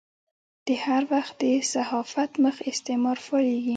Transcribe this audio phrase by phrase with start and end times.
[0.65, 1.43] د هر وخت د
[1.73, 3.69] صحافت مخ استعمار فعالېږي.